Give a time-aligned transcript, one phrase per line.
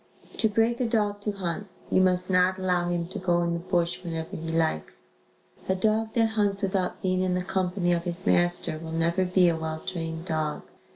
[0.39, 3.59] To break a dog to hunt, you must not allow him to go in the
[3.59, 5.11] bush whenever he likes.
[5.69, 9.47] A dog that hunts without being in the company of his master will never be
[9.47, 10.63] a well trained dog.